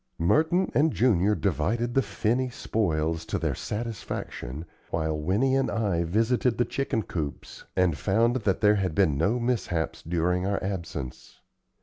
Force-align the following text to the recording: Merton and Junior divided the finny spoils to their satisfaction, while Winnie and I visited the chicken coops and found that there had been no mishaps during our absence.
Merton 0.17 0.71
and 0.73 0.91
Junior 0.91 1.35
divided 1.35 1.93
the 1.93 2.01
finny 2.01 2.49
spoils 2.49 3.23
to 3.27 3.37
their 3.37 3.53
satisfaction, 3.53 4.65
while 4.89 5.15
Winnie 5.15 5.55
and 5.55 5.69
I 5.69 6.05
visited 6.05 6.57
the 6.57 6.65
chicken 6.65 7.03
coops 7.03 7.65
and 7.75 7.95
found 7.95 8.37
that 8.37 8.61
there 8.61 8.77
had 8.77 8.95
been 8.95 9.15
no 9.15 9.39
mishaps 9.39 10.01
during 10.01 10.43
our 10.47 10.57
absence. 10.63 11.39